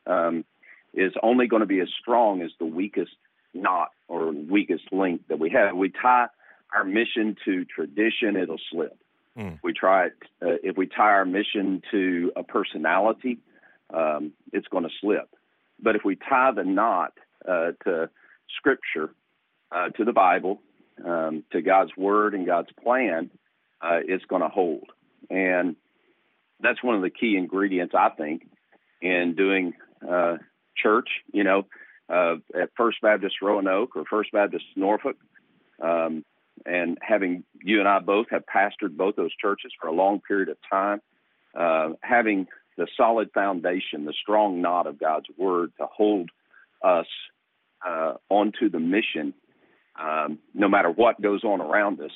um, 0.08 0.46
is 0.94 1.13
only 1.22 1.48
going 1.48 1.62
to 1.62 1.68
be 1.68 1.79
as 1.82 1.89
strong 2.00 2.41
as 2.41 2.51
the 2.60 2.65
weakest 2.65 3.12
knot 3.53 3.89
or 4.08 4.32
weakest 4.32 4.91
link 4.91 5.22
that 5.27 5.39
we 5.39 5.50
have. 5.51 5.75
We 5.75 5.89
tie 5.89 6.27
our 6.74 6.84
mission 6.84 7.36
to 7.46 7.65
tradition, 7.65 8.36
it'll 8.36 8.60
slip. 8.72 8.98
Mm. 9.38 9.60
We 9.63 9.74
try 9.74 10.08
it. 10.08 10.13
Uh, 10.41 10.58
if 10.63 10.77
we 10.77 10.88
tie 10.88 11.12
our 11.12 11.25
mission 11.25 11.82
to 11.91 12.32
a 12.36 12.44
personality, 12.44 13.39
um, 13.93 14.34
it's 14.53 14.67
going 14.67 14.84
to 14.84 14.89
slip. 15.01 15.29
But 15.81 15.96
if 15.96 16.03
we 16.03 16.15
tie 16.15 16.51
the 16.51 16.63
knot 16.63 17.13
uh, 17.48 17.72
to 17.86 18.10
Scripture, 18.58 19.13
uh, 19.72 19.89
to 19.89 20.03
the 20.03 20.13
Bible, 20.13 20.62
um, 21.05 21.43
to 21.51 21.62
God's 21.62 21.91
word 21.96 22.34
and 22.34 22.46
God's 22.46 22.69
plan, 22.84 23.29
uh, 23.81 24.00
it's 24.05 24.25
going 24.25 24.41
to 24.41 24.50
hold. 24.50 24.89
And 25.29 25.75
that's 26.60 26.84
one 26.84 26.96
of 26.96 27.01
the 27.01 27.10
key 27.10 27.38
ingredients, 27.38 27.93
I 27.98 28.10
think, 28.10 28.48
in 29.01 29.36
doing 29.36 29.74
uh, 30.08 30.38
church. 30.75 31.10
You 31.31 31.43
know, 31.43 31.65
uh, 32.10 32.36
at 32.60 32.72
First 32.75 33.01
Baptist 33.01 33.36
Roanoke 33.41 33.96
or 33.96 34.03
First 34.10 34.31
Baptist 34.31 34.65
Norfolk, 34.75 35.17
um, 35.81 36.25
and 36.65 36.98
having 37.01 37.43
you 37.63 37.79
and 37.79 37.88
I 37.88 38.00
both 38.00 38.27
have 38.31 38.43
pastored 38.46 38.98
both 38.98 39.15
those 39.15 39.36
churches 39.36 39.72
for 39.79 39.88
a 39.88 39.93
long 39.93 40.19
period 40.19 40.50
of 40.50 40.58
time, 40.69 41.01
uh, 41.55 41.91
having 42.01 42.48
the 42.79 42.88
solid 42.98 43.29
foundation, 43.33 44.05
the 44.05 44.13
strong 44.19 44.62
knot 44.62 44.88
of 44.88 45.00
God's 45.00 45.27
word 45.38 45.71
to 45.79 45.86
hold 45.86 46.31
us 46.83 47.05
uh, 47.86 48.13
onto 48.29 48.69
the 48.69 48.79
mission 48.79 49.36
um, 50.00 50.39
no 50.53 50.67
matter 50.67 50.89
what 50.89 51.21
goes 51.21 51.43
on 51.43 51.62
around 51.62 52.00
us, 52.00 52.12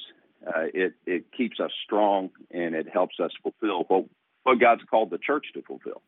uh, 0.47 0.65
it 0.73 0.93
it 1.05 1.25
keeps 1.35 1.59
us 1.59 1.71
strong 1.83 2.29
and 2.51 2.75
it 2.75 2.87
helps 2.91 3.19
us 3.19 3.31
fulfill 3.41 3.83
what 3.87 4.05
what 4.43 4.59
God's 4.59 4.83
called 4.89 5.09
the 5.09 5.17
church 5.17 5.47
to 5.53 5.61
fulfill. 5.61 6.01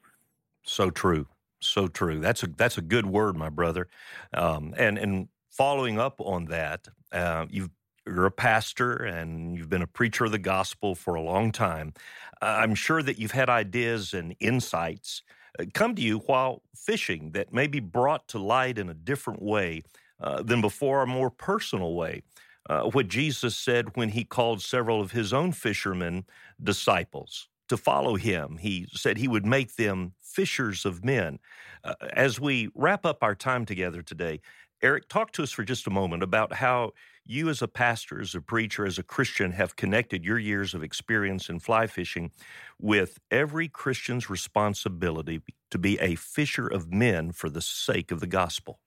So 0.63 0.89
true, 0.89 1.27
so 1.59 1.87
true. 1.87 2.19
That's 2.19 2.43
a 2.43 2.47
that's 2.47 2.77
a 2.77 2.81
good 2.81 3.05
word, 3.05 3.35
my 3.35 3.49
brother. 3.49 3.87
Um, 4.33 4.73
and 4.77 4.97
and 4.97 5.27
following 5.49 5.99
up 5.99 6.19
on 6.19 6.45
that, 6.45 6.87
uh, 7.11 7.45
you 7.49 7.69
you're 8.05 8.25
a 8.25 8.31
pastor 8.31 8.93
and 8.93 9.57
you've 9.57 9.69
been 9.69 9.81
a 9.81 9.87
preacher 9.87 10.25
of 10.25 10.31
the 10.31 10.37
gospel 10.37 10.95
for 10.95 11.15
a 11.15 11.21
long 11.21 11.51
time. 11.51 11.93
Uh, 12.41 12.57
I'm 12.59 12.75
sure 12.75 13.01
that 13.01 13.19
you've 13.19 13.31
had 13.31 13.49
ideas 13.49 14.13
and 14.13 14.35
insights 14.39 15.23
uh, 15.59 15.65
come 15.73 15.95
to 15.95 16.01
you 16.01 16.19
while 16.19 16.61
fishing 16.75 17.31
that 17.31 17.53
may 17.53 17.67
be 17.67 17.79
brought 17.79 18.27
to 18.29 18.39
light 18.39 18.77
in 18.77 18.89
a 18.89 18.93
different 18.93 19.41
way 19.41 19.83
uh, 20.21 20.41
than 20.43 20.61
before, 20.61 21.01
a 21.01 21.07
more 21.07 21.29
personal 21.29 21.93
way. 21.93 22.21
Uh, 22.67 22.83
what 22.83 23.07
Jesus 23.07 23.55
said 23.55 23.95
when 23.95 24.09
he 24.09 24.23
called 24.23 24.61
several 24.61 24.99
of 24.99 25.11
his 25.11 25.33
own 25.33 25.51
fishermen 25.51 26.25
disciples 26.61 27.47
to 27.67 27.77
follow 27.77 28.15
him. 28.15 28.57
He 28.57 28.87
said 28.93 29.17
he 29.17 29.27
would 29.27 29.45
make 29.45 29.75
them 29.75 30.13
fishers 30.21 30.85
of 30.85 31.03
men. 31.03 31.39
Uh, 31.83 31.93
as 32.13 32.39
we 32.39 32.69
wrap 32.75 33.05
up 33.05 33.23
our 33.23 33.35
time 33.35 33.65
together 33.65 34.01
today, 34.01 34.41
Eric, 34.81 35.07
talk 35.07 35.31
to 35.33 35.43
us 35.43 35.51
for 35.51 35.63
just 35.63 35.87
a 35.87 35.91
moment 35.91 36.21
about 36.23 36.53
how 36.53 36.91
you, 37.25 37.49
as 37.49 37.61
a 37.61 37.67
pastor, 37.67 38.21
as 38.21 38.35
a 38.35 38.41
preacher, 38.41 38.85
as 38.85 38.97
a 38.97 39.03
Christian, 39.03 39.51
have 39.51 39.75
connected 39.75 40.23
your 40.23 40.39
years 40.39 40.73
of 40.73 40.83
experience 40.83 41.49
in 41.49 41.59
fly 41.59 41.87
fishing 41.87 42.31
with 42.79 43.19
every 43.31 43.67
Christian's 43.67 44.29
responsibility 44.29 45.41
to 45.71 45.77
be 45.77 45.99
a 45.99 46.15
fisher 46.15 46.67
of 46.67 46.93
men 46.93 47.31
for 47.31 47.49
the 47.49 47.61
sake 47.61 48.11
of 48.11 48.19
the 48.19 48.27
gospel 48.27 48.79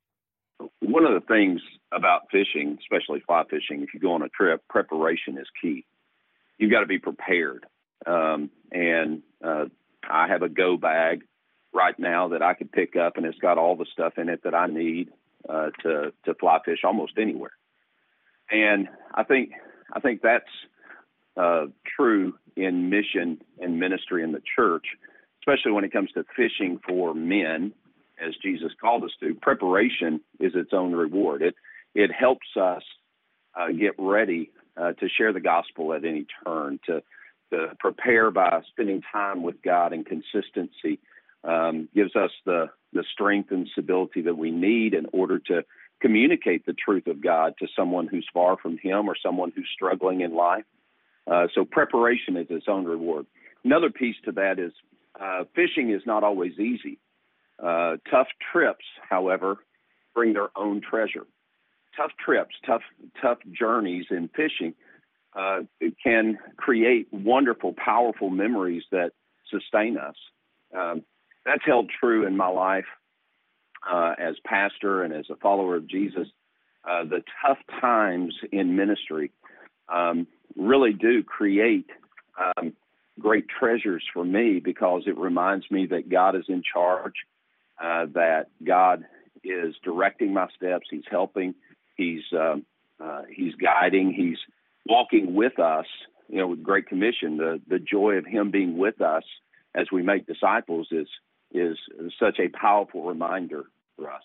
one 0.89 1.05
of 1.05 1.13
the 1.13 1.27
things 1.27 1.61
about 1.93 2.23
fishing, 2.31 2.79
especially 2.81 3.21
fly 3.21 3.45
fishing, 3.49 3.83
if 3.83 3.95
you 3.95 4.01
go 4.01 4.13
on 4.13 4.23
a 4.23 4.29
trip, 4.29 4.63
preparation 4.69 5.39
is 5.39 5.47
key. 5.61 5.85
You've 6.59 6.71
got 6.71 6.81
to 6.81 6.87
be 6.87 6.99
prepared. 6.99 7.67
Um, 8.07 8.51
and 8.73 9.23
uh, 9.45 9.67
I 10.09 10.29
have 10.29 10.43
a 10.43 10.49
go 10.49 10.77
bag 10.77 11.23
right 11.73 11.99
now 11.99 12.29
that 12.29 12.43
I 12.43 12.55
could 12.55 12.73
pick 12.73 12.97
up, 12.97 13.17
and 13.17 13.27
it's 13.27 13.39
got 13.39 13.59
all 13.59 13.77
the 13.77 13.87
stuff 13.93 14.15
in 14.17 14.29
it 14.29 14.43
that 14.45 14.55
I 14.55 14.67
need 14.67 15.11
uh, 15.49 15.71
to 15.83 16.13
to 16.25 16.35
fly 16.35 16.59
fish 16.65 16.81
almost 16.85 17.13
anywhere. 17.19 17.53
And 18.51 18.89
I 19.15 19.25
think 19.25 19.53
I 19.93 20.01
think 20.01 20.21
that's 20.23 20.45
uh, 21.37 21.67
true 21.97 22.35
in 22.57 22.91
mission 22.91 23.41
and 23.61 23.79
ministry 23.79 24.23
in 24.23 24.33
the 24.33 24.43
church, 24.57 24.87
especially 25.41 25.73
when 25.73 25.85
it 25.85 25.93
comes 25.93 26.11
to 26.13 26.25
fishing 26.37 26.81
for 26.87 27.15
men 27.15 27.73
as 28.21 28.35
Jesus 28.43 28.73
called 28.81 29.05
us 29.05 29.13
to. 29.21 29.35
Preparation 29.35 30.21
is 30.41 30.53
its 30.55 30.71
own 30.73 30.93
reward. 30.93 31.43
It 31.43 31.55
it 31.95 32.11
helps 32.13 32.49
us 32.61 32.83
uh, 33.59 33.69
get 33.69 33.95
ready 33.99 34.51
uh, 34.77 34.93
to 34.93 35.09
share 35.09 35.33
the 35.33 35.41
gospel 35.41 35.93
at 35.93 36.05
any 36.05 36.27
turn, 36.45 36.81
to 36.87 37.03
to 37.51 37.69
prepare 37.79 38.31
by 38.31 38.61
spending 38.71 39.03
time 39.13 39.43
with 39.43 39.63
God 39.63 39.93
and 39.93 40.05
consistency 40.05 40.99
um, 41.45 41.89
gives 41.95 42.15
us 42.17 42.31
the 42.45 42.71
the 42.93 43.05
strength 43.13 43.51
and 43.51 43.69
stability 43.73 44.23
that 44.23 44.37
we 44.37 44.51
need 44.51 44.95
in 44.95 45.07
order 45.13 45.39
to 45.39 45.63
communicate 46.01 46.67
the 46.67 46.75
truth 46.75 47.07
of 47.07 47.23
God 47.23 47.55
to 47.59 47.67
someone 47.77 48.07
who's 48.07 48.27
far 48.33 48.57
from 48.57 48.79
Him 48.79 49.09
or 49.09 49.17
someone 49.21 49.53
who's 49.55 49.69
struggling 49.73 50.21
in 50.21 50.35
life. 50.35 50.65
Uh, 51.27 51.47
so 51.55 51.65
preparation 51.65 52.37
is 52.37 52.47
its 52.51 52.67
own 52.69 52.85
reward. 52.85 53.27
Another 53.65 53.91
piece 53.91 54.17
to 54.25 54.33
that 54.33 54.59
is 54.59 54.73
uh, 55.21 55.45
fishing 55.55 55.91
is 55.91 56.03
not 56.07 56.25
always 56.25 56.59
easy. 56.59 56.99
Uh, 57.63 57.97
tough 58.11 58.29
trips, 58.53 58.85
however, 59.09 59.57
bring 60.15 60.33
their 60.33 60.49
own 60.57 60.81
treasure. 60.81 61.27
Tough 61.97 62.13
trips, 62.25 62.55
tough 62.65 62.83
tough 63.21 63.39
journeys 63.51 64.07
in 64.11 64.29
fishing 64.29 64.75
uh, 65.35 65.61
can 66.03 66.39
create 66.57 67.09
wonderful, 67.13 67.75
powerful 67.75 68.31
memories 68.31 68.85
that 68.93 69.13
sustain 69.51 69.99
us. 69.99 70.15
Um, 70.77 71.03
that's 71.45 71.63
held 71.65 71.91
true 72.01 72.27
in 72.27 72.37
my 72.37 72.49
life 72.49 72.85
uh, 73.91 74.15
as 74.19 74.37
pastor 74.45 75.03
and 75.03 75.13
as 75.13 75.27
a 75.31 75.37
follower 75.37 75.77
of 75.77 75.87
Jesus. 75.87 76.29
Uh, 76.89 77.05
the 77.05 77.23
tough 77.45 77.59
times 77.81 78.35
in 78.53 78.77
ministry 78.77 79.31
um, 79.89 80.27
really 80.57 80.93
do 80.93 81.23
create 81.23 81.91
um, 82.39 82.73
great 83.19 83.47
treasures 83.49 84.05
for 84.13 84.25
me 84.25 84.61
because 84.61 85.03
it 85.07 85.19
reminds 85.19 85.71
me 85.71 85.87
that 85.87 86.09
God 86.09 86.37
is 86.37 86.45
in 86.49 86.63
charge, 86.63 87.15
uh, 87.83 88.07
that 88.15 88.47
God 88.65 89.05
is 89.45 89.75
directing 89.85 90.33
my 90.33 90.49
steps, 90.57 90.87
He's 90.91 91.05
helping, 91.11 91.55
He's 91.97 92.23
um, 92.33 92.65
uh, 93.01 93.23
He's 93.31 93.55
guiding, 93.55 94.13
He's 94.13 94.39
walking 94.87 95.35
with 95.35 95.59
us. 95.59 95.87
You 96.29 96.39
know, 96.39 96.49
with 96.49 96.63
Great 96.63 96.87
Commission, 96.87 97.39
the 97.39 97.61
the 97.69 97.79
joy 97.79 98.15
of 98.15 98.27
Him 98.27 98.51
being 98.51 98.77
with 98.77 99.01
us 99.01 99.25
as 99.75 99.87
we 99.93 100.03
make 100.03 100.27
disciples 100.27 100.89
is 100.91 101.09
is 101.53 101.79
such 102.19 102.39
a 102.39 102.49
powerful 102.49 103.05
reminder 103.05 103.65
for 103.97 104.11
us. 104.11 104.23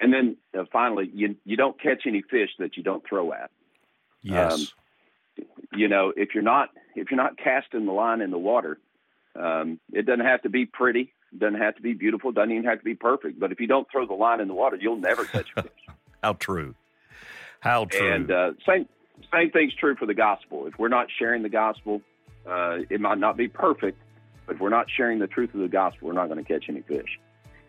And 0.00 0.12
then 0.12 0.36
uh, 0.58 0.64
finally, 0.72 1.10
you 1.12 1.36
you 1.44 1.56
don't 1.56 1.80
catch 1.80 2.02
any 2.06 2.22
fish 2.22 2.50
that 2.58 2.76
you 2.76 2.82
don't 2.82 3.06
throw 3.06 3.32
at. 3.32 3.50
Yes. 4.22 4.52
Um, 4.52 5.46
you 5.74 5.88
know, 5.88 6.12
if 6.16 6.34
you're 6.34 6.42
not 6.42 6.70
if 6.96 7.10
you're 7.10 7.22
not 7.22 7.36
casting 7.36 7.86
the 7.86 7.92
line 7.92 8.20
in 8.20 8.30
the 8.30 8.38
water, 8.38 8.78
um, 9.36 9.78
it 9.92 10.06
doesn't 10.06 10.24
have 10.24 10.42
to 10.42 10.48
be 10.48 10.66
pretty, 10.66 11.12
doesn't 11.36 11.60
have 11.60 11.76
to 11.76 11.82
be 11.82 11.92
beautiful, 11.92 12.32
doesn't 12.32 12.50
even 12.50 12.64
have 12.64 12.78
to 12.78 12.84
be 12.84 12.94
perfect. 12.94 13.38
But 13.38 13.52
if 13.52 13.60
you 13.60 13.66
don't 13.66 13.86
throw 13.90 14.06
the 14.06 14.14
line 14.14 14.40
in 14.40 14.48
the 14.48 14.54
water, 14.54 14.76
you'll 14.80 14.96
never 14.96 15.24
catch 15.24 15.46
a 15.56 15.62
fish. 15.62 15.72
How 16.22 16.32
true. 16.34 16.74
How 17.60 17.84
true. 17.84 18.12
And 18.12 18.30
uh, 18.30 18.52
same 18.66 18.88
same 19.32 19.50
thing's 19.50 19.74
true 19.74 19.96
for 19.96 20.06
the 20.06 20.14
gospel. 20.14 20.66
If 20.66 20.78
we're 20.78 20.88
not 20.88 21.08
sharing 21.18 21.42
the 21.42 21.48
gospel, 21.48 22.00
uh, 22.46 22.78
it 22.88 23.00
might 23.00 23.18
not 23.18 23.36
be 23.36 23.48
perfect, 23.48 23.98
if 24.50 24.60
we're 24.60 24.68
not 24.68 24.86
sharing 24.90 25.18
the 25.18 25.26
truth 25.26 25.54
of 25.54 25.60
the 25.60 25.68
gospel, 25.68 26.08
we're 26.08 26.14
not 26.14 26.28
going 26.28 26.44
to 26.44 26.52
catch 26.52 26.66
any 26.68 26.82
fish. 26.82 27.18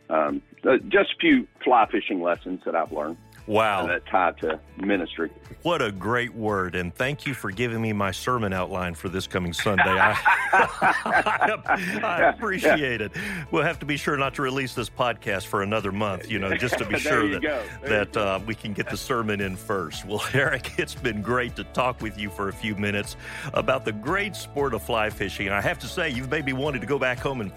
Um, 0.10 0.42
uh, 0.66 0.78
just 0.90 1.14
a 1.14 1.18
few 1.20 1.48
fly 1.64 1.88
fishing 1.90 2.22
lessons 2.22 2.62
that 2.66 2.76
I've 2.76 2.92
learned. 2.92 3.18
Wow. 3.48 3.88
That 3.88 4.06
tie 4.06 4.32
to 4.42 4.60
ministry. 4.78 5.32
What 5.64 5.82
a 5.82 5.92
great 5.92 6.34
word. 6.34 6.76
And 6.76 6.94
thank 6.94 7.26
you 7.26 7.34
for 7.34 7.52
giving 7.52 7.82
me 7.82 7.94
my 7.94 8.12
sermon 8.12 8.54
outline 8.54 8.96
for 8.96 9.10
this 9.10 9.28
coming 9.28 9.54
Sunday. 9.54 9.84
I, 9.86 10.16
I, 12.04 12.34
appreciate 12.36 13.02
it. 13.02 13.12
We'll 13.52 13.64
have 13.64 13.80
to 13.80 13.86
be 13.86 13.98
sure 13.98 14.18
not 14.18 14.34
to 14.36 14.42
release 14.42 14.74
this 14.74 14.90
podcast 14.90 15.46
for 15.46 15.62
another 15.62 15.92
month, 15.92 16.30
you 16.30 16.40
know, 16.40 16.56
just 16.56 16.78
to 16.80 16.86
be 16.86 17.00
sure 17.00 17.28
that, 17.28 17.68
that 17.84 18.18
uh, 18.18 18.40
we 18.46 18.56
can 18.56 18.74
get 18.74 18.90
the 18.90 18.98
sermon 18.98 19.42
in 19.42 19.56
first. 19.56 20.06
Well, 20.06 20.24
Eric, 20.34 20.80
it's 20.80 20.96
been 20.96 21.22
great 21.22 21.56
to 21.58 21.64
talk 21.66 22.02
with 22.02 22.18
you 22.20 22.30
for 22.30 22.50
a 22.50 22.54
few 22.54 22.76
minutes 22.76 23.16
about 23.54 23.86
the 23.86 23.92
great 23.92 24.36
sport 24.36 24.74
of 24.74 24.82
fly 24.82 25.10
fishing. 25.10 25.48
And 25.48 25.56
I 25.56 25.62
have 25.62 25.80
to 25.80 25.88
say, 25.88 26.10
you've 26.10 26.32
made 26.32 26.46
me 26.46 26.54
wanted 26.54 26.82
to 26.82 26.88
go 26.88 26.98
back 26.98 27.20
home 27.20 27.42
and 27.42 27.52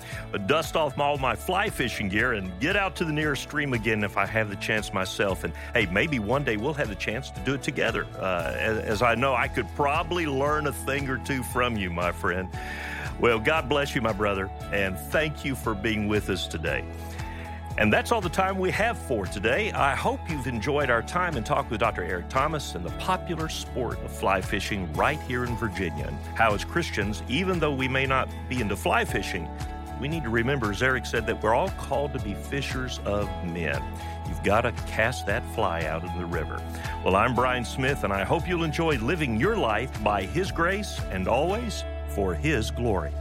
dust 0.47 0.77
off 0.77 0.99
all 0.99 1.19
my 1.19 1.35
fly 1.35 1.69
fishing 1.69 2.09
gear 2.09 2.35
and 2.35 2.51
get 2.61 2.77
out 2.77 2.97
to 2.97 3.05
the 3.05 3.13
nearest 3.13 3.43
stream 3.43 3.73
again 3.73 4.05
if 4.05 4.17
I 4.17 4.27
have 4.27 4.51
the 4.51 4.57
chance 4.57 4.93
myself. 4.93 5.45
And 5.45 5.53
hey, 5.75 5.87
maybe 5.87 6.21
one 6.21 6.45
day 6.45 6.57
we'll 6.57 6.73
have 6.73 6.89
the 6.89 6.95
chance 6.95 7.31
to 7.31 7.41
do 7.41 7.55
it 7.55 7.63
together. 7.63 8.07
Uh, 8.19 8.55
as, 8.57 8.79
as 8.79 9.03
I 9.03 9.17
know, 9.17 9.35
I 9.35 9.49
could 9.49 9.67
probably 9.75 10.25
learn 10.25 10.69
a 10.69 10.73
thing 10.73 11.09
or 11.11 11.19
two 11.19 11.43
from 11.43 11.77
you, 11.77 11.91
my 11.91 12.13
friend. 12.13 12.49
Well, 13.21 13.39
God 13.41 13.69
bless 13.69 13.95
you, 13.95 14.01
my 14.01 14.13
brother, 14.13 14.51
and 14.73 14.97
thank 14.97 15.45
you 15.45 15.55
for 15.55 15.75
being 15.75 16.09
with 16.09 16.31
us 16.31 16.47
today. 16.47 16.85
And 17.77 17.93
that's 17.93 18.13
all 18.13 18.21
the 18.21 18.29
time 18.29 18.59
we 18.59 18.71
have 18.71 18.97
for 18.97 19.27
today. 19.27 19.73
I 19.73 19.97
hope 19.97 20.21
you've 20.31 20.47
enjoyed 20.47 20.91
our 20.91 21.03
time 21.03 21.37
and 21.37 21.45
talk 21.45 21.69
with 21.73 21.81
Dr. 21.81 22.05
Eric 22.05 22.29
Thomas 22.29 22.77
and 22.77 22.85
the 22.85 22.91
popular 22.93 23.49
sport 23.49 23.99
of 24.05 24.13
fly 24.13 24.41
fishing 24.41 24.93
right 24.93 25.21
here 25.23 25.45
in 25.45 25.57
Virginia. 25.57 26.07
And 26.07 26.17
how, 26.37 26.55
as 26.55 26.65
Christians, 26.65 27.25
even 27.29 27.59
though 27.59 27.75
we 27.75 27.89
may 27.89 28.07
not 28.07 28.29
be 28.49 28.61
into 28.61 28.77
fly 28.77 29.05
fishing, 29.05 29.49
we 30.01 30.09
need 30.09 30.23
to 30.25 30.31
remember, 30.31 30.71
as 30.71 30.83
Eric 30.83 31.07
said, 31.07 31.27
that 31.27 31.43
we're 31.43 31.55
all 31.55 31.71
called 31.71 32.13
to 32.13 32.19
be 32.19 32.35
fishers 32.35 33.01
of 33.05 33.29
men. 33.45 33.83
You've 34.29 34.43
got 34.43 34.63
to 34.63 34.73
cast 34.87 35.27
that 35.27 35.45
fly 35.55 35.85
out 35.85 36.05
in 36.05 36.19
the 36.19 36.27
river. 36.27 36.63
Well, 37.05 37.17
I'm 37.17 37.35
Brian 37.35 37.65
Smith, 37.65 38.05
and 38.05 38.13
I 38.13 38.25
hope 38.25 38.49
you'll 38.49 38.65
enjoy 38.65 38.97
living 38.99 39.37
your 39.37 39.57
life 39.57 40.03
by 40.03 40.23
His 40.23 40.51
grace 40.51 41.01
and 41.11 41.29
always 41.29 41.85
for 42.09 42.35
His 42.35 42.71
glory. 42.71 43.13